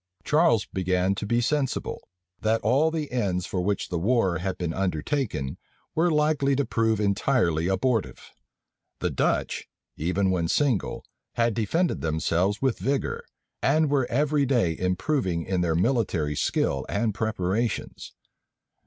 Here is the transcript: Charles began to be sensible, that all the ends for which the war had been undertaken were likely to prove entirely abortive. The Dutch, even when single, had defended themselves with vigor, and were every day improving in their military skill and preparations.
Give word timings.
Charles 0.23 0.65
began 0.65 1.13
to 1.13 1.27
be 1.27 1.41
sensible, 1.41 2.01
that 2.39 2.59
all 2.61 2.89
the 2.89 3.11
ends 3.11 3.45
for 3.45 3.61
which 3.61 3.89
the 3.89 3.99
war 3.99 4.39
had 4.39 4.57
been 4.57 4.73
undertaken 4.73 5.59
were 5.93 6.09
likely 6.09 6.55
to 6.55 6.65
prove 6.65 6.99
entirely 6.99 7.67
abortive. 7.67 8.31
The 8.97 9.11
Dutch, 9.11 9.67
even 9.97 10.31
when 10.31 10.47
single, 10.47 11.05
had 11.33 11.53
defended 11.53 12.01
themselves 12.01 12.63
with 12.63 12.79
vigor, 12.79 13.23
and 13.61 13.91
were 13.91 14.07
every 14.09 14.47
day 14.47 14.75
improving 14.75 15.43
in 15.45 15.61
their 15.61 15.75
military 15.75 16.35
skill 16.35 16.83
and 16.89 17.13
preparations. 17.13 18.13